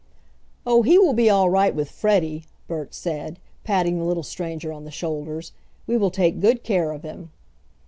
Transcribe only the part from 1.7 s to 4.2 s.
with Freddie!" Bert said, patting the